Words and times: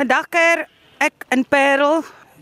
Vandag 0.00 0.30
kuier 0.32 0.62
ek 1.04 1.26
in 1.28 1.42
Parel 1.44 1.98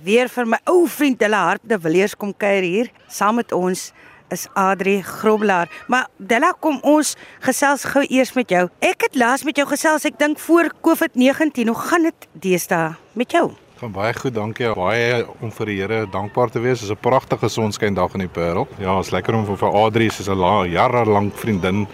weer 0.07 0.29
vir 0.31 0.47
my 0.47 0.61
ou 0.71 0.85
vriend 0.87 1.17
Della 1.19 1.41
Harp 1.49 1.65
de 1.67 1.75
Villiers 1.83 2.13
kom 2.15 2.31
kuier 2.31 2.63
hier 2.63 2.91
saam 3.11 3.41
met 3.41 3.51
ons 3.51 3.89
is 4.31 4.45
Adri 4.55 5.01
Groblaar. 5.03 5.67
Maar 5.91 6.07
Della, 6.23 6.53
kom 6.55 6.79
ons 6.87 7.17
gesels 7.43 7.83
gou 7.91 8.05
eers 8.07 8.31
met 8.37 8.55
jou. 8.55 8.69
Ek 8.79 9.09
het 9.09 9.19
laas 9.19 9.43
met 9.43 9.59
jou 9.59 9.67
gesels, 9.67 10.07
ek 10.07 10.21
dink 10.21 10.39
voor 10.39 10.71
COVID-19. 10.87 11.73
Hoe 11.73 11.83
gaan 11.89 12.07
dit 12.07 12.29
deesdae 12.47 12.93
met 13.19 13.35
jou? 13.35 13.49
Gaan 13.81 13.97
baie 13.97 14.15
goed, 14.15 14.37
dankie. 14.39 14.71
Baie 14.79 15.25
om 15.43 15.51
vir 15.59 15.73
die 15.73 15.81
Here 15.81 15.99
dankbaar 16.15 16.55
te 16.55 16.63
wees. 16.63 16.79
Dit 16.79 16.93
is 16.93 16.95
'n 16.95 17.03
pragtige 17.03 17.49
sonskyn 17.51 17.99
dag 17.99 18.15
in 18.15 18.21
die 18.21 18.31
Parel. 18.31 18.69
Ja, 18.79 19.01
is 19.01 19.11
lekker 19.11 19.35
om 19.35 19.45
vir 19.47 19.75
Adri, 19.75 20.11
sy 20.11 20.23
is 20.23 20.29
'n 20.29 20.71
jare 20.71 21.05
lank 21.11 21.35
vriendin 21.35 21.89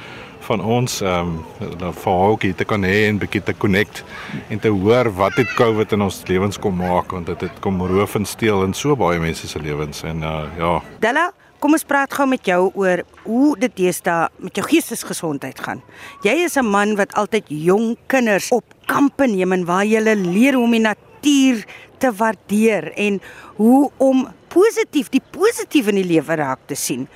van 0.44 0.60
ons 0.60 1.00
ehm 1.00 1.38
um, 1.80 1.94
ook 2.04 2.42
hier 2.42 2.54
te 2.54 2.64
kan 2.64 2.82
hê 2.84 3.06
en 3.08 3.18
bietjie 3.18 3.42
te 3.42 3.54
connect 3.56 4.04
en 4.48 4.60
te 4.60 4.68
hoor 4.68 5.10
wat 5.16 5.36
het 5.40 5.54
COVID 5.56 5.92
in 5.92 6.02
ons 6.02 6.22
lewens 6.28 6.58
kom 6.58 6.76
maak 6.76 7.12
want 7.16 7.26
dit 7.26 7.40
het 7.46 7.60
kom 7.60 7.80
roof 7.86 8.14
en 8.14 8.26
steel 8.26 8.64
in 8.64 8.74
so 8.74 8.96
baie 8.96 9.20
mense 9.20 9.48
se 9.48 9.60
lewens 9.60 10.02
en 10.02 10.22
uh, 10.22 10.44
ja. 10.58 10.74
Della, 11.00 11.30
kom 11.64 11.72
ons 11.72 11.86
praat 11.88 12.12
gou 12.12 12.26
met 12.28 12.44
jou 12.44 12.68
oor 12.76 13.00
hoe 13.24 13.54
dit 13.56 13.76
deesdae 13.76 14.28
met 14.44 14.56
jou 14.56 14.66
geestesgesondheid 14.68 15.60
gaan. 15.64 15.80
Jy 16.22 16.34
is 16.44 16.56
'n 16.60 16.68
man 16.68 16.96
wat 16.96 17.14
altyd 17.14 17.44
jong 17.48 17.96
kinders 18.06 18.50
op 18.52 18.64
kampe 18.86 19.26
neem 19.26 19.52
en 19.52 19.64
waar 19.64 19.84
jy 19.84 20.00
leer 20.00 20.54
hoe 20.54 20.64
om 20.64 20.70
die 20.70 20.80
natuur 20.80 21.64
te 21.98 22.12
waardeer 22.12 22.92
en 22.92 23.20
hoe 23.56 23.90
om 23.96 24.28
positief 24.48 25.08
die 25.08 25.22
positief 25.30 25.88
in 25.88 25.94
die 25.94 26.10
lewe 26.12 26.36
raak 26.36 26.60
te 26.66 26.74
sien. 26.74 27.08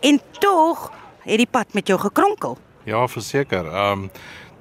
En 0.00 0.20
tog 0.40 0.90
het 1.24 1.40
die 1.40 1.50
pad 1.50 1.74
met 1.74 1.88
jou 1.88 1.98
gekronkel. 2.00 2.58
Ja, 2.84 3.06
verseker. 3.08 3.66
Ehm 3.66 4.06
um, 4.06 4.10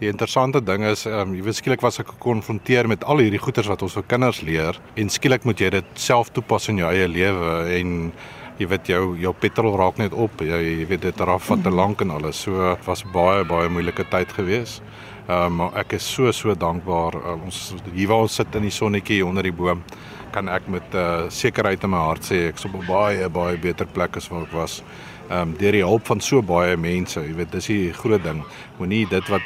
die 0.01 0.09
interessante 0.09 0.59
ding 0.63 0.83
is 0.83 1.05
ehm 1.05 1.29
um, 1.29 1.33
jy 1.37 1.43
weet 1.45 1.59
skielik 1.59 1.83
was 1.85 1.99
ek 2.01 2.09
gekonfronteer 2.15 2.87
met 2.87 3.03
al 3.03 3.21
hierdie 3.23 3.39
goeters 3.39 3.69
wat 3.71 3.83
ons 3.85 3.93
vir 3.99 4.07
kinders 4.09 4.41
leer 4.41 4.79
en 4.99 5.09
skielik 5.09 5.45
moet 5.47 5.59
jy 5.61 5.69
dit 5.75 5.91
self 5.93 6.31
toepas 6.33 6.67
in 6.73 6.81
jou 6.81 6.89
eie 6.89 7.07
lewe 7.07 7.53
en 7.77 8.11
jy 8.59 8.67
weet 8.69 8.89
jou 8.89 9.03
jou 9.19 9.33
petrol 9.33 9.77
raak 9.77 9.97
net 10.01 10.13
op. 10.13 10.41
Jy, 10.41 10.59
jy 10.79 10.87
weet 10.89 11.05
dit 11.07 11.21
raaf 11.21 11.45
van 11.51 11.61
te 11.61 11.69
mhm. 11.69 11.77
lank 11.77 12.01
en 12.01 12.15
alles. 12.17 12.41
So 12.47 12.75
was 12.85 13.05
baie 13.13 13.45
baie 13.45 13.69
moeilike 13.69 14.07
tyd 14.09 14.33
gewees. 14.33 14.81
Ehm 15.27 15.45
um, 15.45 15.55
maar 15.61 15.77
ek 15.83 15.97
is 15.99 16.07
so 16.15 16.31
so 16.31 16.55
dankbaar. 16.55 17.19
Uh, 17.21 17.37
ons 17.45 17.75
hier 17.93 18.09
waar 18.11 18.25
ons 18.27 18.35
sit 18.41 18.55
in 18.55 18.67
die 18.67 18.73
sonnetjie 18.73 19.23
onder 19.25 19.43
die 19.43 19.55
boom 19.55 19.83
kan 20.33 20.49
ek 20.49 20.67
met 20.67 20.95
uh, 20.97 21.29
sekerheid 21.29 21.83
in 21.85 21.91
my 21.93 22.01
hart 22.07 22.25
sê 22.25 22.47
ek's 22.49 22.65
op 22.65 22.73
'n 22.73 22.87
baie 22.87 23.29
baie 23.29 23.57
beter 23.57 23.85
plek 23.85 24.17
as 24.17 24.29
wat 24.31 24.47
ek 24.47 24.53
was 24.57 24.81
ehm 25.29 25.39
um, 25.39 25.55
deur 25.57 25.71
die 25.71 25.83
hulp 25.83 26.05
van 26.05 26.19
so 26.21 26.41
baie 26.41 26.77
mense. 26.77 27.19
Jy 27.19 27.33
weet, 27.35 27.51
dis 27.51 27.67
die 27.71 27.93
groot 27.93 28.23
ding. 28.23 28.43
Moenie 28.77 29.05
dit 29.09 29.27
wat 29.31 29.41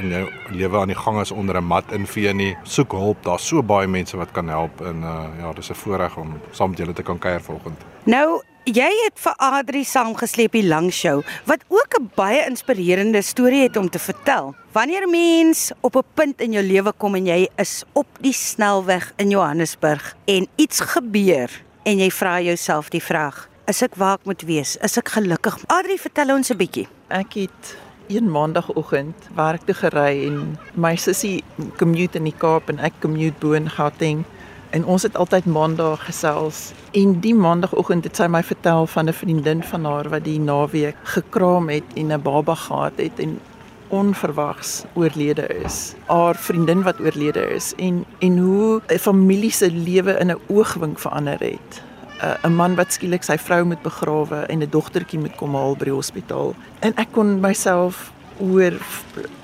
in 0.00 0.10
jou 0.12 0.26
lewe 0.52 0.78
aan 0.78 0.92
die 0.92 0.98
gang 0.98 1.20
is 1.20 1.30
onder 1.30 1.56
'n 1.56 1.64
mat 1.64 1.92
invee 1.92 2.32
nie. 2.34 2.56
Soek 2.62 2.92
hulp. 2.92 3.22
Daar's 3.22 3.46
so 3.46 3.62
baie 3.62 3.86
mense 3.86 4.16
wat 4.16 4.32
kan 4.32 4.48
help 4.48 4.80
en 4.80 5.02
uh 5.02 5.26
ja, 5.40 5.52
dis 5.52 5.70
'n 5.70 5.74
voorreg 5.74 6.16
om 6.16 6.40
saam 6.50 6.70
met 6.70 6.78
julle 6.78 6.92
te 6.92 7.02
kan 7.02 7.18
kuier 7.18 7.40
vanoggend. 7.40 7.80
Nou, 8.04 8.42
jy 8.64 8.90
het 9.04 9.18
vir 9.18 9.34
Adri 9.36 9.84
saamgesleep 9.84 10.52
die 10.52 10.66
lang 10.66 10.92
show 10.92 11.22
wat 11.46 11.64
ook 11.68 11.98
'n 12.00 12.10
baie 12.14 12.46
inspirerende 12.46 13.22
storie 13.22 13.62
het 13.62 13.76
om 13.76 13.90
te 13.90 13.98
vertel. 13.98 14.54
Wanneer 14.72 15.08
mens 15.08 15.72
op 15.80 15.96
'n 15.96 16.04
punt 16.14 16.40
in 16.40 16.52
jou 16.52 16.64
lewe 16.64 16.92
kom 16.96 17.14
en 17.14 17.26
jy 17.26 17.48
is 17.56 17.84
op 17.92 18.06
die 18.20 18.32
snelweg 18.32 19.12
in 19.16 19.30
Johannesburg 19.30 20.16
en 20.24 20.46
iets 20.56 20.80
gebeur 20.80 21.50
en 21.82 21.98
jy 21.98 22.10
vra 22.10 22.40
jouself 22.40 22.88
die 22.88 23.02
vraag 23.02 23.50
is 23.70 23.82
ek 23.82 23.94
waar 24.00 24.18
ek 24.18 24.26
moet 24.26 24.42
wees? 24.42 24.74
Is 24.82 24.98
ek 24.98 25.12
gelukkig? 25.14 25.56
Adri, 25.70 25.98
vertel 25.98 26.34
ons 26.34 26.50
'n 26.50 26.58
bietjie. 26.58 26.88
Ek 27.08 27.34
het 27.34 27.76
een 28.08 28.30
maandagooggend 28.30 29.14
werk 29.34 29.62
toe 29.66 29.74
gery 29.74 30.26
en 30.26 30.58
my 30.74 30.96
sussie 30.96 31.44
commute 31.78 32.18
in 32.18 32.24
die 32.24 32.34
Kaap 32.38 32.68
en 32.68 32.78
ek 32.78 32.92
commute 33.00 33.38
bo 33.40 33.52
in 33.52 33.68
Gauteng 33.70 34.24
en 34.70 34.84
ons 34.84 35.02
het 35.02 35.16
altyd 35.16 35.46
maandag 35.46 36.04
gesels 36.04 36.72
en 36.92 37.20
die 37.20 37.34
maandagooggend 37.34 38.04
het 38.04 38.16
sy 38.16 38.26
my 38.26 38.42
vertel 38.42 38.86
van 38.86 39.08
'n 39.08 39.12
vriendin 39.12 39.62
van 39.62 39.84
haar 39.84 40.08
wat 40.08 40.24
die 40.24 40.40
naweek 40.40 40.96
gekraam 41.04 41.68
het 41.68 41.84
en 41.94 42.12
'n 42.12 42.22
baba 42.22 42.54
gehad 42.54 42.92
het 42.96 43.18
en 43.18 43.40
onverwags 43.88 44.84
oorlede 44.94 45.46
is. 45.64 45.94
Haar 46.06 46.34
vriendin 46.34 46.82
wat 46.82 47.00
oorlede 47.00 47.54
is 47.54 47.74
en 47.76 48.04
en 48.18 48.38
hoe 48.38 48.80
'n 48.88 48.98
familie 48.98 49.52
se 49.52 49.70
lewe 49.70 50.18
in 50.18 50.30
'n 50.30 50.40
oogwink 50.48 50.98
verander 50.98 51.40
het. 51.40 51.91
'n 52.22 52.54
man 52.54 52.74
wat 52.74 52.92
skielik 52.92 53.24
sy 53.26 53.36
vrou 53.38 53.64
moet 53.64 53.82
begrawe 53.82 54.46
en 54.46 54.62
'n 54.62 54.70
dogtertjie 54.70 55.18
moet 55.18 55.36
kom 55.36 55.54
haal 55.54 55.76
by 55.76 55.84
die 55.84 55.94
hospitaal. 55.94 56.54
En 56.80 56.94
ek 56.96 57.12
kon 57.12 57.40
myself 57.40 58.12
oor 58.40 58.72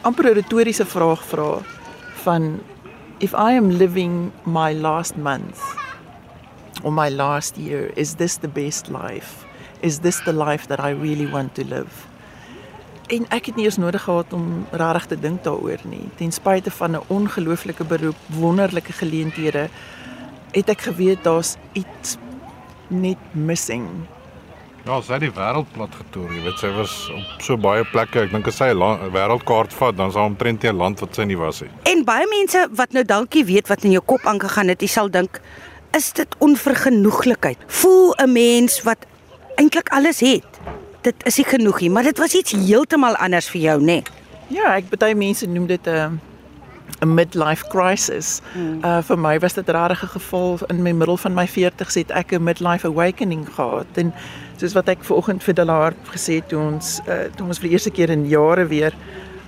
amper 0.02 0.30
'n 0.30 0.34
retoriese 0.34 0.86
vraag 0.86 1.22
vra 1.24 1.58
van 2.22 2.60
if 3.18 3.32
I 3.32 3.56
am 3.56 3.70
living 3.70 4.32
my 4.44 4.72
last 4.72 5.16
month 5.16 5.58
or 6.82 6.92
my 6.92 7.10
last 7.10 7.56
year, 7.56 7.90
is 7.96 8.14
this 8.14 8.36
the 8.36 8.48
best 8.48 8.88
life? 8.88 9.44
Is 9.80 9.98
this 9.98 10.20
the 10.24 10.32
life 10.32 10.66
that 10.66 10.80
I 10.80 10.90
really 10.90 11.26
want 11.26 11.54
to 11.54 11.64
live? 11.64 12.06
En 13.08 13.24
ek 13.28 13.46
het 13.46 13.56
nie 13.56 13.64
eens 13.64 13.76
nodig 13.76 14.02
gehad 14.02 14.32
om 14.32 14.66
regtig 14.70 15.06
te 15.06 15.18
dink 15.18 15.42
daaroor 15.42 15.80
nie. 15.88 16.08
Ten 16.16 16.32
spyte 16.32 16.70
van 16.70 16.90
'n 16.90 17.02
ongelooflike 17.06 17.84
beroep, 17.84 18.16
wonderlike 18.26 18.92
geleenthede, 18.92 19.68
het 20.50 20.68
ek 20.68 20.80
geweet 20.80 21.24
daar's 21.24 21.56
iets 21.72 22.16
net 22.88 23.18
missing. 23.32 23.86
Ja, 24.86 25.00
sy 25.04 25.18
het 25.18 25.24
die 25.26 25.32
wêreld 25.36 25.68
plat 25.74 25.92
getoer, 25.92 26.30
jy 26.32 26.42
weet 26.46 26.60
sy 26.62 26.68
was 26.72 26.92
op 27.12 27.42
so 27.44 27.58
baie 27.60 27.84
plekke. 27.92 28.22
Ek 28.24 28.32
dink 28.32 28.46
as 28.48 28.56
sy 28.56 28.70
'n 28.72 29.10
wêreldkaart 29.12 29.72
vat, 29.72 29.96
dan 29.96 30.12
sal 30.12 30.30
omtrent 30.30 30.64
'n 30.64 30.76
land 30.76 31.00
wat 31.00 31.14
sy 31.14 31.24
nie 31.24 31.36
was 31.36 31.60
nie. 31.60 31.70
En 31.84 32.04
baie 32.04 32.26
mense 32.26 32.68
wat 32.72 32.92
nou 32.92 33.04
dankie 33.04 33.44
weet 33.44 33.68
wat 33.68 33.84
in 33.84 33.92
jou 33.92 34.02
kop 34.02 34.24
aangegaan 34.24 34.68
het, 34.68 34.80
jy 34.80 34.88
sal 34.88 35.10
dink, 35.10 35.40
is 35.92 36.12
dit 36.12 36.28
onvergenoeglikheid? 36.38 37.58
Voel 37.66 38.14
'n 38.16 38.32
mens 38.32 38.82
wat 38.82 39.06
eintlik 39.56 39.88
alles 39.88 40.20
het. 40.20 40.46
Dit 41.02 41.14
is 41.24 41.36
nie 41.36 41.46
genoeg 41.46 41.80
nie, 41.80 41.90
maar 41.90 42.02
dit 42.02 42.18
was 42.18 42.34
iets 42.34 42.52
heeltemal 42.52 43.16
anders 43.16 43.48
vir 43.48 43.60
jou, 43.60 43.80
né? 43.80 43.84
Nee. 43.84 44.02
Ja, 44.48 44.76
ek 44.76 44.88
baie 44.88 45.14
mense 45.14 45.46
noem 45.46 45.66
dit 45.66 45.86
'n 45.86 45.90
uh 45.90 46.27
'n 47.00 47.14
midlife 47.14 47.66
crisis. 47.68 48.40
Hmm. 48.52 48.84
Uh 48.84 49.02
vir 49.02 49.18
my 49.18 49.38
was 49.38 49.54
dit 49.54 49.68
regtig 49.68 50.02
'n 50.02 50.08
geval 50.18 50.58
in 50.68 50.82
my 50.82 50.92
middel 50.92 51.16
van 51.16 51.34
my 51.34 51.46
40s 51.46 51.94
het 51.94 52.10
ek 52.10 52.32
'n 52.32 52.42
midlife 52.42 52.86
awakening 52.86 53.48
gehad 53.54 53.86
en 53.94 54.12
soos 54.56 54.72
wat 54.72 54.88
ek 54.88 55.04
vanoggend 55.04 55.42
vir 55.42 55.54
Delaar 55.54 55.92
gesê 56.10 56.34
het 56.34 56.48
toe 56.48 56.60
ons 56.60 57.00
uh 57.06 57.30
toe 57.36 57.46
ons 57.46 57.58
vir 57.58 57.68
die 57.68 57.72
eerste 57.72 57.90
keer 57.90 58.10
in 58.10 58.26
jare 58.28 58.66
weer 58.66 58.92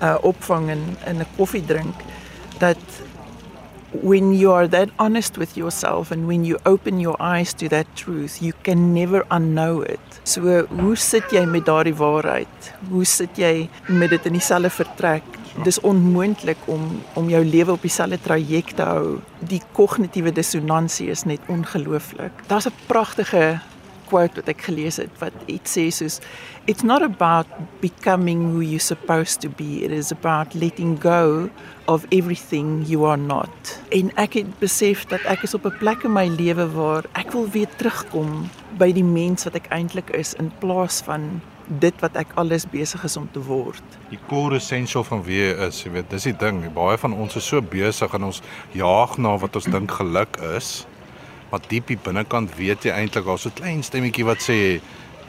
uh 0.02 0.16
opvang 0.22 0.70
in 0.70 0.82
in 1.06 1.18
'n 1.18 1.26
koffie 1.36 1.66
drink 1.66 1.94
dat 2.58 2.78
when 3.92 4.32
you 4.32 4.52
are 4.52 4.68
that 4.68 4.88
honest 4.98 5.36
with 5.36 5.56
yourself 5.56 6.10
and 6.10 6.26
when 6.26 6.44
you 6.44 6.58
open 6.64 7.00
your 7.00 7.16
eyes 7.18 7.52
to 7.52 7.68
that 7.68 7.86
truth 7.96 8.40
you 8.40 8.52
can 8.62 8.94
never 8.94 9.24
unknow 9.30 9.82
it. 9.82 10.00
So 10.22 10.66
hoe 10.66 10.96
sit 10.96 11.32
jy 11.32 11.44
met 11.44 11.66
daardie 11.66 11.94
waarheid? 11.94 12.72
Hoe 12.90 13.04
sit 13.04 13.36
jy 13.36 13.68
met 13.88 14.10
dit 14.10 14.26
in 14.26 14.32
dieselfde 14.38 14.70
vertrek? 14.70 15.39
Dis 15.64 15.80
onmoontlik 15.80 16.58
om 16.64 17.02
om 17.14 17.28
jou 17.28 17.44
lewe 17.44 17.72
op 17.72 17.82
dieselfde 17.82 18.20
traject 18.20 18.76
te 18.76 18.82
hou. 18.82 19.18
Die 19.38 19.62
kognitiewe 19.72 20.32
dissonansie 20.32 21.10
is 21.10 21.24
net 21.24 21.40
ongelooflik. 21.48 22.32
Daar's 22.46 22.66
'n 22.66 22.74
pragtige 22.86 23.60
quote 24.10 24.40
wat 24.40 24.48
ek 24.48 24.64
gelees 24.66 24.98
het 25.00 25.12
wat 25.22 25.34
iets 25.46 25.76
sê 25.76 25.86
soos 25.94 26.18
it's 26.70 26.82
not 26.82 27.02
about 27.02 27.46
becoming 27.80 28.50
who 28.52 28.60
you're 28.60 28.82
supposed 28.82 29.40
to 29.40 29.48
be 29.60 29.84
it 29.84 29.90
is 29.90 30.10
about 30.12 30.54
letting 30.54 30.98
go 31.02 31.48
of 31.86 32.06
everything 32.10 32.82
you 32.86 33.06
are 33.06 33.18
not. 33.20 33.78
En 33.90 34.10
ek 34.16 34.38
het 34.40 34.50
besef 34.58 35.06
dat 35.10 35.24
ek 35.30 35.46
is 35.46 35.54
op 35.54 35.66
'n 35.66 35.78
plek 35.78 36.04
in 36.04 36.12
my 36.12 36.26
lewe 36.28 36.66
waar 36.74 37.04
ek 37.12 37.32
wil 37.32 37.48
weer 37.50 37.70
terugkom 37.76 38.50
by 38.78 38.92
die 38.92 39.04
mens 39.04 39.44
wat 39.44 39.54
ek 39.54 39.70
eintlik 39.70 40.10
is 40.10 40.34
in 40.34 40.52
plaas 40.58 41.02
van 41.06 41.40
dit 41.78 42.02
wat 42.02 42.16
ek 42.18 42.32
alles 42.40 42.66
besig 42.66 43.04
is 43.06 43.16
om 43.16 43.28
te 43.32 43.40
word. 43.46 43.98
Die 44.10 44.18
core 44.28 44.58
essential 44.58 45.04
van 45.06 45.22
wie 45.22 45.38
jy 45.38 45.50
is, 45.68 45.82
jy 45.84 45.92
weet, 45.94 46.08
dis 46.10 46.26
die 46.26 46.36
ding. 46.36 46.62
Baie 46.74 46.98
van 46.98 47.14
ons 47.14 47.36
is 47.38 47.46
so 47.46 47.62
besig 47.62 48.14
en 48.16 48.26
ons 48.30 48.42
jaag 48.74 49.18
na 49.18 49.36
wat 49.38 49.58
ons 49.60 49.68
dink 49.70 49.94
geluk 50.00 50.40
is. 50.56 50.86
Maar 51.50 51.62
diep 51.68 51.92
hier 51.92 52.02
binnekant 52.02 52.56
weet 52.58 52.86
jy 52.86 52.94
eintlik 52.94 53.26
daar's 53.26 53.46
so 53.46 53.50
'n 53.50 53.58
klein 53.60 53.82
stemmetjie 53.82 54.24
wat 54.24 54.42
sê 54.42 54.80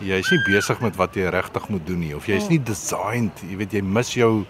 jy's 0.02 0.32
nie 0.32 0.42
besig 0.48 0.82
met 0.82 0.96
wat 0.98 1.16
jy 1.16 1.30
regtig 1.30 1.70
moet 1.70 1.86
doen 1.86 2.00
nie 2.00 2.16
of 2.16 2.26
jy's 2.26 2.50
nie 2.50 2.60
designed, 2.60 3.42
jy 3.46 3.58
weet 3.58 3.74
jy 3.74 3.82
mis 3.82 4.14
jou 4.14 4.46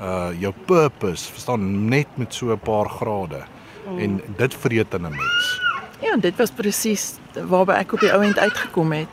uh 0.00 0.30
jou 0.38 0.52
purpose, 0.66 1.30
verstaan 1.32 1.88
net 1.88 2.06
met 2.16 2.34
so 2.34 2.52
'n 2.52 2.58
paar 2.58 2.88
grade. 2.88 3.44
Mm. 3.88 3.98
En 3.98 4.22
dit 4.36 4.54
vreet 4.54 4.94
in 4.94 5.06
'n 5.06 5.10
mens. 5.10 5.60
Ja, 6.00 6.16
dit 6.16 6.36
was 6.36 6.50
presies 6.50 7.14
waarby 7.34 7.72
ek 7.72 7.92
op 7.92 8.00
die 8.00 8.12
ou 8.12 8.22
end 8.22 8.38
uitgekom 8.38 8.92
het 8.92 9.08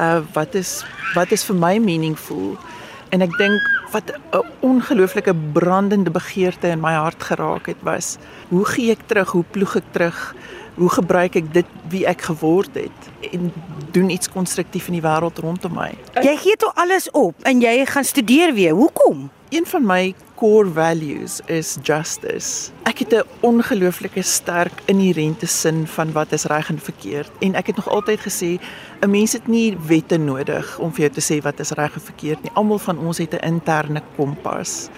uh 0.00 0.20
wat 0.32 0.54
is 0.54 0.84
wat 1.14 1.32
is 1.32 1.44
vir 1.44 1.56
my 1.56 1.78
meaningful? 1.78 2.56
En 3.12 3.20
ek 3.20 3.36
dink 3.38 3.60
wat 3.92 4.12
'n 4.12 4.44
ongelooflike 4.60 5.34
brandende 5.52 6.10
begeerte 6.10 6.68
in 6.68 6.80
my 6.80 6.94
hart 6.94 7.22
geraak 7.22 7.66
het 7.66 7.82
was 7.82 8.16
hoe 8.48 8.64
gee 8.64 8.90
ek 8.90 9.06
terug 9.06 9.30
hoe 9.30 9.44
ploeg 9.50 9.76
ek 9.76 9.88
terug 9.92 10.34
Hoe 10.74 10.88
gebruik 10.88 11.34
ek 11.36 11.52
dit 11.52 11.66
wie 11.92 12.06
ek 12.08 12.22
geword 12.30 12.74
het 12.74 13.08
en 13.32 13.52
doen 13.92 14.08
iets 14.10 14.30
konstruktief 14.32 14.86
in 14.88 14.96
die 14.96 15.04
wêreld 15.04 15.38
rondom 15.44 15.74
my? 15.76 15.90
Jy 16.24 16.36
gee 16.40 16.56
toe 16.56 16.72
alles 16.80 17.10
op 17.10 17.36
en 17.48 17.60
jy 17.60 17.84
gaan 17.86 18.04
studeer 18.04 18.54
weer. 18.56 18.72
Hoekom? 18.72 19.28
Een 19.52 19.66
van 19.68 19.84
my 19.84 20.14
core 20.40 20.70
values 20.72 21.40
is 21.46 21.76
justice. 21.84 22.72
Ek 22.88 23.04
het 23.04 23.12
'n 23.12 23.28
ongelooflike 23.40 24.22
sterk 24.22 24.72
inherente 24.84 25.46
sin 25.46 25.86
van 25.86 26.12
wat 26.12 26.32
is 26.32 26.44
reg 26.44 26.68
en 26.68 26.78
verkeerd 26.78 27.30
en 27.40 27.54
ek 27.54 27.66
het 27.66 27.76
nog 27.76 27.88
altyd 27.88 28.20
gesê 28.20 28.60
'n 29.00 29.10
mens 29.10 29.32
het 29.32 29.46
nie 29.46 29.76
wette 29.86 30.16
nodig 30.16 30.78
om 30.78 30.92
vir 30.92 31.00
jou 31.00 31.12
te 31.20 31.34
sê 31.34 31.42
wat 31.42 31.60
is 31.60 31.70
reg 31.70 31.94
en 31.94 32.00
verkeerd 32.00 32.42
nie. 32.42 32.52
Almal 32.54 32.78
van 32.78 32.98
ons 32.98 33.18
het 33.18 33.34
'n 33.34 33.44
interne 33.44 34.02
kompas. 34.16 34.88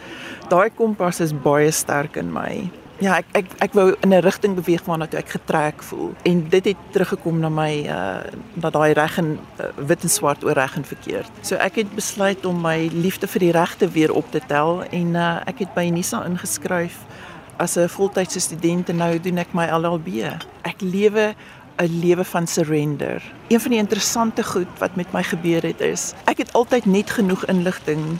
Daai 0.49 0.71
kompas 0.71 1.21
is 1.21 1.32
baie 1.32 1.71
sterk 1.71 2.17
in 2.17 2.32
my. 2.32 2.71
Ja, 3.02 3.17
ek 3.19 3.26
ek 3.35 3.46
ek 3.58 3.73
wou 3.75 3.88
in 4.06 4.14
'n 4.14 4.23
rigting 4.23 4.55
beweeg 4.55 4.85
waarna 4.87 5.06
toe 5.06 5.19
ek 5.19 5.35
getrek 5.35 5.82
voel 5.82 6.14
en 6.23 6.49
dit 6.49 6.64
het 6.64 6.76
teruggekom 6.93 7.41
na 7.41 7.49
my 7.49 7.73
uh 7.91 8.23
na 8.55 8.70
daai 8.70 8.93
reg 8.94 9.19
en 9.19 9.38
uh, 9.58 9.67
wit 9.76 10.02
en 10.02 10.08
swart 10.08 10.44
oor 10.44 10.55
reg 10.55 10.76
en 10.76 10.85
verkeerd. 10.85 11.31
So 11.43 11.56
ek 11.56 11.75
het 11.75 11.94
besluit 11.94 12.46
om 12.46 12.61
my 12.61 12.88
liefde 12.93 13.26
vir 13.26 13.41
die 13.41 13.50
regte 13.50 13.88
weer 13.88 14.12
op 14.12 14.31
te 14.31 14.41
tel 14.46 14.85
en 14.91 15.14
uh 15.14 15.43
ek 15.46 15.58
het 15.58 15.75
by 15.75 15.91
Nisa 15.91 16.25
ingeskryf 16.25 17.02
as 17.58 17.76
'n 17.76 17.88
voltydse 17.88 18.41
student 18.41 18.88
en 18.88 18.97
nou 18.97 19.19
doen 19.19 19.38
ek 19.38 19.55
my 19.55 19.67
LLB. 19.67 20.23
Ek 20.62 20.81
lewe 20.81 21.35
'n 21.79 22.00
lewe 22.00 22.25
van 22.25 22.47
surrender. 22.47 23.23
Een 23.49 23.61
van 23.61 23.70
die 23.70 23.81
interessante 23.81 24.44
goed 24.44 24.79
wat 24.79 24.97
met 24.97 25.12
my 25.12 25.23
gebeur 25.23 25.62
het 25.62 25.81
is 25.81 26.14
ek 26.25 26.38
het 26.38 26.52
altyd 26.52 26.87
net 26.87 27.11
genoeg 27.11 27.44
inligting 27.47 28.19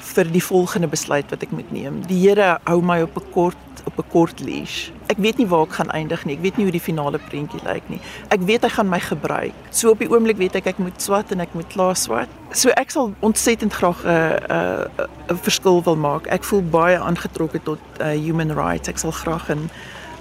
vir 0.00 0.32
die 0.32 0.42
volgende 0.42 0.88
besluit 0.88 1.30
wat 1.30 1.42
ek 1.42 1.50
moet 1.50 1.70
neem. 1.70 2.02
Die 2.06 2.28
Here 2.28 2.58
hou 2.64 2.82
my 2.82 3.02
op 3.02 3.16
'n 3.16 3.30
kort 3.30 3.56
op 3.86 3.98
'n 3.98 4.10
kort 4.10 4.40
leash. 4.40 4.88
Ek 5.06 5.16
weet 5.18 5.36
nie 5.36 5.46
waar 5.46 5.62
ek 5.62 5.72
gaan 5.72 5.90
eindig 5.90 6.24
nie. 6.24 6.36
Ek 6.36 6.42
weet 6.42 6.56
nie 6.56 6.64
hoe 6.64 6.72
die 6.72 6.80
finale 6.80 7.18
prentjie 7.18 7.60
lyk 7.64 7.82
nie. 7.88 8.00
Ek 8.28 8.40
weet 8.40 8.62
hy 8.62 8.68
gaan 8.68 8.88
my 8.88 9.00
gebruik. 9.00 9.52
So 9.70 9.90
op 9.90 9.98
die 9.98 10.10
oomblik 10.10 10.36
weet 10.36 10.54
ek 10.54 10.66
ek 10.66 10.78
moet 10.78 11.02
swat 11.02 11.30
en 11.30 11.40
ek 11.40 11.54
moet 11.54 11.66
klaar 11.66 11.96
swat. 11.96 12.28
So 12.50 12.68
ek 12.68 12.90
sal 12.90 13.14
ontsettend 13.20 13.72
graag 13.72 14.04
'n 14.04 14.08
uh, 14.08 14.14
'n 14.14 14.52
uh, 14.52 14.84
'n 14.98 15.32
uh, 15.32 15.36
verskil 15.42 15.82
wil 15.82 15.96
maak. 15.96 16.26
Ek 16.26 16.44
voel 16.44 16.62
baie 16.62 16.98
aangetrokke 16.98 17.62
tot 17.62 17.78
uh, 18.00 18.06
human 18.06 18.52
rights. 18.52 18.88
Ek 18.88 18.98
sal 18.98 19.10
graag 19.10 19.48
in 19.48 19.70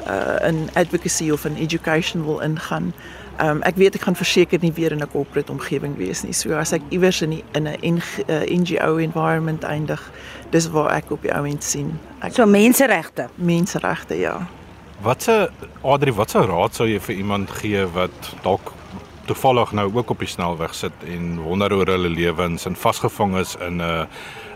uh, 0.07 0.47
in 0.47 0.69
advocacy 0.73 1.31
of 1.31 1.45
in 1.45 1.57
education 1.57 2.25
wil 2.25 2.39
ingaan. 2.39 2.93
Um, 3.41 3.61
ek 3.67 3.75
weet 3.75 3.95
ek 3.95 4.01
gaan 4.07 4.15
verseker 4.15 4.59
nie 4.61 4.71
weer 4.73 4.91
in 4.91 5.01
'n 5.03 5.11
corporate 5.11 5.51
omgewing 5.51 5.97
wees 5.97 6.23
nie. 6.23 6.33
So 6.33 6.53
as 6.53 6.71
ek 6.71 6.81
iewers 6.89 7.21
in 7.21 7.29
die, 7.29 7.43
in 7.53 7.67
'n 7.67 8.01
NGO 8.61 8.97
environment 8.97 9.63
eindig, 9.63 10.11
dis 10.49 10.69
waar 10.69 10.91
ek 10.95 11.11
op 11.11 11.21
die 11.21 11.35
ou 11.35 11.45
end 11.45 11.63
sien. 11.63 11.99
Ek, 12.21 12.33
So 12.33 12.45
menseregte. 12.45 13.29
menseregte, 13.35 14.15
ja. 14.19 14.47
Watse 15.01 15.51
Adri, 15.83 16.13
watse 16.13 16.39
raad 16.39 16.75
sou 16.75 16.87
jy 16.87 16.99
vir 16.99 17.15
iemand 17.15 17.49
gee 17.51 17.85
wat 17.85 18.35
dalk 18.43 18.71
toevallig 19.25 19.71
nou 19.71 19.91
ook 19.93 20.09
op 20.09 20.19
die 20.19 20.27
snelweg 20.27 20.73
sit 20.73 20.93
en 21.07 21.39
wonder 21.41 21.73
oor 21.73 21.85
hulle 21.85 22.09
lewens 22.09 22.65
en 22.65 22.75
vasgevang 22.75 23.37
is 23.37 23.55
in 23.55 23.81
'n 23.81 24.07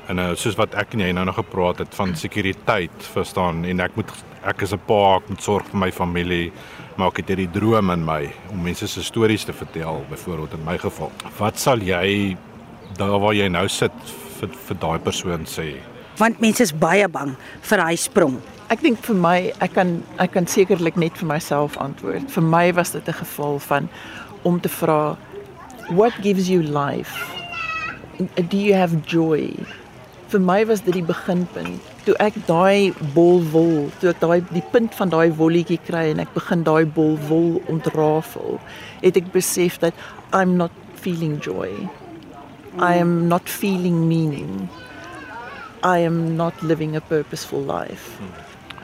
in 0.10 0.20
'n 0.20 0.36
soos 0.36 0.56
wat 0.58 0.74
ek 0.74 0.94
en 0.94 1.00
jy 1.00 1.12
nou 1.12 1.26
nog 1.26 1.36
gepraat 1.36 1.78
het 1.78 1.96
van 1.96 2.16
sekuriteit, 2.16 2.92
verstaan? 3.14 3.66
En 3.66 3.80
ek 3.80 3.96
moet 3.96 4.10
ek 4.44 4.62
is 4.62 4.74
'n 4.74 4.82
pa, 4.86 5.18
ek 5.18 5.30
moet 5.30 5.44
sorg 5.44 5.66
vir 5.68 5.80
my 5.80 5.92
familie, 5.92 6.52
maar 6.98 7.08
ek 7.08 7.18
het 7.18 7.28
hierdie 7.28 7.52
droom 7.52 7.90
in 7.90 8.06
my 8.06 8.30
om 8.52 8.64
mense 8.64 8.88
se 8.88 9.04
stories 9.04 9.44
te 9.44 9.54
vertel, 9.54 10.06
byvoorbeeld 10.10 10.54
in 10.54 10.66
my 10.66 10.78
geval. 10.78 11.12
Wat 11.38 11.60
sal 11.60 11.78
jy 11.78 12.38
daar 12.98 13.20
waar 13.20 13.34
jy 13.34 13.48
nou 13.48 13.68
sit 13.68 13.92
vir 14.40 14.50
vir 14.68 14.78
daai 14.80 15.00
persoon 15.00 15.46
sê? 15.46 15.76
Want 16.18 16.40
mense 16.40 16.64
is 16.64 16.74
baie 16.74 17.08
bang 17.08 17.36
vir 17.62 17.78
daai 17.78 17.96
sprong. 17.96 18.42
Ek 18.70 18.82
dink 18.82 18.98
vir 18.98 19.16
my, 19.16 19.54
ek 19.62 19.74
kan 19.74 20.04
ek 20.18 20.32
kan 20.32 20.48
sekerlik 20.48 20.96
net 20.96 21.18
vir 21.18 21.28
myself 21.28 21.78
antwoord. 21.78 22.32
Vir 22.32 22.44
my 22.44 22.72
was 22.74 22.92
dit 22.92 23.08
'n 23.08 23.14
geval 23.14 23.60
van 23.60 23.90
om 24.44 24.60
te 24.60 24.70
vra 24.70 25.18
what 25.90 26.14
gives 26.22 26.50
you 26.50 26.62
life? 26.64 27.14
Do 28.50 28.58
you 28.58 28.74
have 28.74 29.06
joy? 29.06 29.54
Vir 30.30 30.42
my 30.46 30.60
was 30.70 30.84
dit 30.86 30.94
die 30.94 31.06
beginpunt. 31.06 31.86
Toe 32.06 32.14
ek 32.22 32.36
daai 32.46 32.94
bol 33.16 33.42
wol, 33.50 33.88
toe 33.98 34.12
ek 34.12 34.20
daai 34.22 34.44
die 34.52 34.64
punt 34.74 34.94
van 34.94 35.10
daai 35.10 35.31
wolletjie 35.40 35.80
kry 35.88 36.04
en 36.12 36.22
ek 36.22 36.36
begin 36.36 36.62
daai 36.68 36.86
bol 36.86 37.16
wol 37.31 37.58
ontrafel, 37.72 38.60
het 39.02 39.18
ek 39.18 39.31
besef 39.34 39.80
dat 39.81 39.98
I'm 40.30 40.54
not 40.60 40.76
feeling 41.02 41.40
joy. 41.42 41.72
I 42.78 42.94
am 43.02 43.28
not 43.28 43.50
feeling 43.50 44.06
meaning. 44.08 44.70
I 45.81 46.06
am 46.06 46.38
not 46.38 46.54
living 46.62 46.96
a 46.96 47.02
purposeful 47.02 47.66
life. 47.66 48.20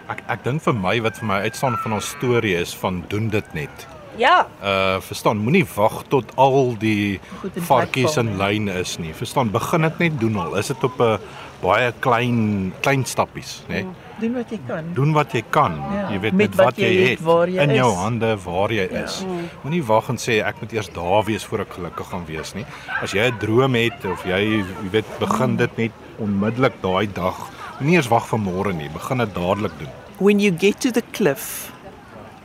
Ek 0.10 0.26
ek 0.26 0.46
dink 0.48 0.66
vir 0.66 0.74
my 0.74 0.98
wat 1.06 1.22
vir 1.22 1.30
my 1.30 1.44
uitstaan 1.46 1.78
van 1.84 2.00
ons 2.00 2.10
storie 2.18 2.56
is 2.58 2.74
van 2.74 3.04
doen 3.14 3.30
dit 3.30 3.54
net. 3.54 3.86
Ja. 4.18 4.48
Uh 4.64 5.00
verstaan, 5.02 5.38
moenie 5.38 5.66
wag 5.76 6.04
tot 6.08 6.26
al 6.36 6.76
die 6.80 7.20
varkies 7.68 8.18
in 8.18 8.38
lyn 8.38 8.68
is 8.68 8.98
nie. 8.98 9.14
Verstaan, 9.14 9.52
begin 9.52 9.82
dit 9.82 9.98
net 10.00 10.20
doen 10.20 10.36
al. 10.38 10.56
Is 10.58 10.68
dit 10.68 10.84
op 10.84 11.00
'n 11.02 11.18
baie 11.62 11.92
klein 12.00 12.74
klein 12.82 13.06
stappies, 13.06 13.64
nê? 13.68 13.74
Nee? 13.74 13.86
Doen 14.20 14.34
wat 14.34 14.50
jy 14.50 14.60
kan. 14.68 14.84
Doen 14.94 15.14
wat 15.14 15.32
jy 15.34 15.44
kan. 15.50 15.76
Ja, 15.94 16.10
Jy 16.12 16.20
weet 16.20 16.34
met 16.34 16.50
met 16.50 16.56
wat 16.56 16.66
wat 16.66 16.78
jy 16.78 16.86
jy 16.88 17.02
het, 17.02 17.10
het 17.10 17.22
waar 17.22 17.50
jy 17.50 17.62
in 17.62 17.74
jou 17.76 17.92
is. 17.92 17.98
hande 17.98 18.38
waar 18.46 18.72
jy 18.72 18.88
Ja. 18.92 19.04
is. 19.04 19.26
Moenie 19.64 19.84
wag 19.84 20.10
en 20.10 20.16
sê 20.18 20.42
ek 20.46 20.56
moet 20.62 20.72
eers 20.74 20.90
daar 20.94 21.24
wees 21.26 21.44
voor 21.46 21.60
ek 21.60 21.74
gelukkig 21.74 22.08
gaan 22.10 22.26
wees 22.26 22.54
nie. 22.54 22.66
As 23.02 23.12
jy 23.12 23.28
'n 23.32 23.38
droom 23.40 23.74
het 23.76 24.06
of 24.06 24.24
jy 24.24 24.40
jy 24.40 24.64
weet 24.92 25.20
begin 25.20 25.56
dit 25.58 25.78
net 25.78 25.92
onmiddellik 26.20 26.74
daai 26.82 27.08
dag. 27.14 27.36
Moenie 27.80 27.96
eers 27.98 28.08
wag 28.08 28.26
vir 28.28 28.40
môre 28.40 28.74
nie. 28.74 28.90
Begin 28.90 29.18
dit 29.18 29.34
dadelik 29.36 29.72
doen. 29.80 29.90
When 30.20 30.40
you 30.40 30.56
get 30.58 30.80
to 30.82 30.92
the 30.92 31.04
cliff, 31.12 31.72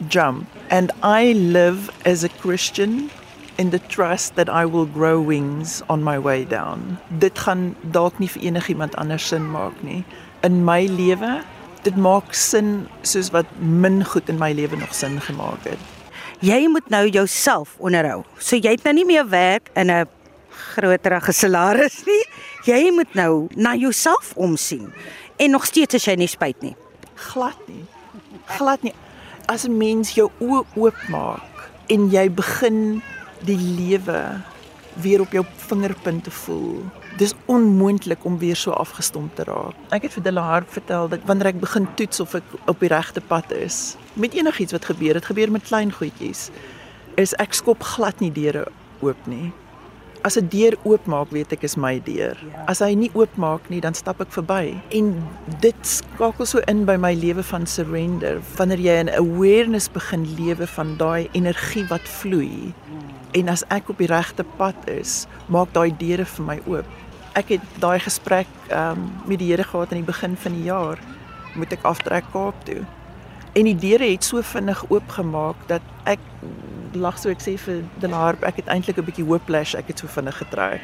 jump. 0.09 0.49
And 0.71 0.93
I 1.03 1.33
live 1.33 1.91
as 2.05 2.25
a 2.25 2.29
Christian 2.29 3.11
in 3.59 3.71
the 3.71 3.79
trust 3.79 4.37
that 4.37 4.49
I 4.49 4.65
will 4.65 4.87
grow 4.87 5.21
wings 5.21 5.83
on 5.89 6.03
my 6.03 6.19
way 6.19 6.45
down. 6.45 6.99
Dit 7.19 7.39
gaan 7.39 7.77
dalk 7.93 8.19
nie 8.19 8.29
vir 8.29 8.43
enigiemand 8.49 8.97
anders 8.97 9.27
sin 9.29 9.45
maak 9.51 9.83
nie. 9.85 10.05
In 10.47 10.65
my 10.65 10.87
lewe, 10.87 11.43
dit 11.85 11.97
maak 11.97 12.35
sin 12.35 12.89
soos 13.03 13.29
wat 13.35 13.49
min 13.61 14.05
goed 14.05 14.29
in 14.29 14.39
my 14.41 14.53
lewe 14.57 14.77
nog 14.81 14.95
sin 14.95 15.21
gemaak 15.21 15.69
het. 15.69 15.79
Jy 16.41 16.69
moet 16.73 16.89
nou 16.89 17.05
jouself 17.09 17.77
onderhou. 17.79 18.23
So 18.39 18.57
jy 18.57 18.73
het 18.79 18.85
nou 18.89 18.95
nie 18.97 19.05
meer 19.05 19.29
werk 19.29 19.69
in 19.77 19.91
'n 19.91 20.09
groterige 20.73 21.33
salaris 21.33 22.05
nie. 22.07 22.25
Jy 22.65 22.91
moet 22.93 23.15
nou 23.15 23.49
na 23.57 23.75
jouself 23.75 24.33
omsien. 24.37 24.93
En 25.37 25.51
nog 25.51 25.67
steeds 25.67 25.95
as 25.95 26.05
jy 26.05 26.15
nie 26.15 26.29
spyt 26.29 26.63
nie. 26.63 26.77
Glad 27.15 27.57
nie. 27.67 27.85
Glad 28.47 28.83
nie. 28.83 28.95
As 29.51 29.67
'n 29.67 29.77
mens 29.77 30.13
jou 30.15 30.29
oë 30.39 30.63
oopmaak 30.79 31.71
en 31.91 32.11
jy 32.11 32.31
begin 32.31 33.03
die 33.43 33.59
lewe 33.59 34.21
weer 35.03 35.21
op 35.21 35.33
jou 35.33 35.45
vingerpunte 35.57 36.31
voel. 36.31 36.85
Dis 37.19 37.35
onmoontlik 37.45 38.25
om 38.25 38.39
weer 38.39 38.57
so 38.57 38.71
afgestomp 38.71 39.35
te 39.35 39.45
raak. 39.45 39.75
Ek 39.91 40.03
het 40.03 40.13
vir 40.13 40.23
Delaar 40.23 40.63
vertel 40.67 41.09
dat 41.09 41.27
wanneer 41.27 41.47
ek 41.47 41.61
begin 41.61 41.89
toets 41.95 42.21
of 42.21 42.35
ek 42.35 42.43
op 42.67 42.79
die 42.81 42.89
regte 42.89 43.21
pad 43.21 43.51
is, 43.53 43.97
met 44.13 44.35
enigiets 44.35 44.73
wat 44.73 44.85
gebeur, 44.85 45.13
dit 45.13 45.25
gebeur 45.25 45.51
met 45.51 45.67
klein 45.67 45.93
goedjies, 45.93 46.51
is 47.17 47.35
ek 47.35 47.53
skop 47.53 47.83
glad 47.83 48.21
nie 48.21 48.33
deure 48.33 48.67
oop 49.01 49.27
nie. 49.27 49.53
As 50.23 50.37
'n 50.37 50.49
deur 50.53 50.77
oopmaak, 50.85 51.31
weet 51.33 51.53
ek 51.53 51.63
is 51.65 51.77
my 51.81 51.97
deur. 52.05 52.37
As 52.69 52.81
hy 52.85 52.93
nie 52.95 53.11
oopmaak 53.17 53.71
nie, 53.73 53.81
dan 53.81 53.95
stap 53.95 54.21
ek 54.21 54.33
verby. 54.37 54.77
En 54.93 55.17
dit 55.65 55.81
skakel 55.81 56.47
so 56.47 56.61
in 56.69 56.85
by 56.85 56.97
my 57.01 57.15
lewe 57.15 57.43
van 57.43 57.67
surrender. 57.67 58.43
Wanneer 58.57 58.79
jy 58.79 58.97
in 59.01 59.09
awareness 59.09 59.89
begin 59.89 60.27
lewe 60.37 60.67
van 60.67 60.97
daai 60.97 61.29
energie 61.33 61.87
wat 61.89 62.05
vloei. 62.05 62.75
En 63.33 63.49
as 63.49 63.65
ek 63.71 63.89
op 63.89 63.99
die 63.99 64.11
regte 64.11 64.45
pad 64.59 64.77
is, 64.85 65.27
maak 65.49 65.73
daai 65.73 65.97
deure 65.97 66.25
vir 66.25 66.45
my 66.45 66.61
oop. 66.67 66.87
Ek 67.35 67.49
het 67.49 67.65
daai 67.81 67.99
gesprek 67.99 68.49
um, 68.73 69.09
met 69.27 69.39
die 69.39 69.49
Here 69.49 69.65
gehad 69.65 69.93
aan 69.93 70.03
die 70.05 70.13
begin 70.13 70.37
van 70.37 70.53
die 70.53 70.69
jaar. 70.69 70.99
Moet 71.57 71.73
ek 71.73 71.87
aftrek 71.89 72.29
Kaap 72.33 72.55
toe? 72.65 72.85
En 73.55 73.65
die 73.65 73.77
deure 73.77 74.11
het 74.11 74.25
so 74.25 74.43
vinnig 74.43 74.85
oopgemaak 74.91 75.57
dat 75.67 75.83
ek 76.05 76.21
lag 76.95 77.19
so 77.19 77.31
ek 77.31 77.43
sê 77.43 77.57
vir 77.59 77.85
Delaar, 78.01 78.39
ek 78.47 78.63
het 78.63 78.67
eintlik 78.67 78.99
'n 78.99 79.05
bietjie 79.05 79.27
whiplash, 79.27 79.75
ek 79.75 79.89
het 79.89 79.99
so 79.99 80.07
vinnig 80.07 80.37
getrek. 80.37 80.81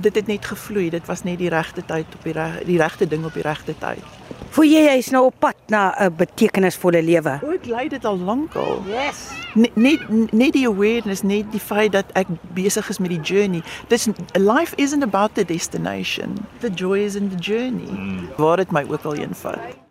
Dit 0.00 0.14
het 0.14 0.26
net 0.26 0.44
gevloei, 0.44 0.90
dit 0.90 1.06
was 1.06 1.22
net 1.24 1.38
die 1.38 1.48
regte 1.48 1.82
tyd 1.82 2.06
op 2.14 2.22
die 2.22 2.32
reg, 2.32 2.64
die 2.64 2.78
regte 2.78 3.06
ding 3.06 3.24
op 3.24 3.34
die 3.34 3.42
regte 3.42 3.74
tyd. 3.78 4.04
Voel 4.50 4.64
jy 4.64 4.82
jy's 4.86 5.10
nou 5.10 5.24
op 5.26 5.34
pad 5.38 5.56
na 5.68 5.94
'n 5.98 6.14
betekenisvolle 6.16 7.02
lewe? 7.02 7.40
O, 7.42 7.52
ek 7.52 7.66
lei 7.66 7.88
dit 7.88 8.04
al 8.04 8.18
lank 8.18 8.54
al. 8.54 8.82
Yes. 8.86 9.30
Net 9.54 9.76
net 9.76 10.32
net 10.32 10.52
die 10.52 10.66
awareness, 10.66 11.22
net 11.22 11.52
die 11.52 11.60
feit 11.60 11.92
dat 11.92 12.06
ek 12.14 12.26
besig 12.54 12.88
is 12.88 12.98
met 12.98 13.10
die 13.10 13.20
journey. 13.20 13.62
Dis 13.88 14.08
life 14.34 14.74
isn't 14.76 15.02
about 15.02 15.34
the 15.34 15.44
destination. 15.44 16.46
The 16.60 16.70
joy 16.70 17.04
is 17.04 17.14
in 17.14 17.28
the 17.28 17.36
journey. 17.36 17.90
Mm. 17.90 18.28
Waar 18.36 18.56
dit 18.56 18.70
my 18.70 18.84
ook 18.88 19.04
al 19.04 19.12
heen 19.12 19.34
vat. 19.34 19.87